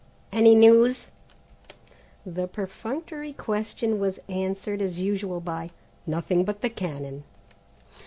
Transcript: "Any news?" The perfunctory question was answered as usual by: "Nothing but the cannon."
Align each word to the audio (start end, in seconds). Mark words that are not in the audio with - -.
"Any 0.31 0.55
news?" 0.55 1.11
The 2.25 2.47
perfunctory 2.47 3.33
question 3.33 3.99
was 3.99 4.17
answered 4.27 4.81
as 4.81 4.99
usual 4.99 5.39
by: 5.41 5.69
"Nothing 6.07 6.43
but 6.43 6.61
the 6.61 6.71
cannon." 6.71 7.23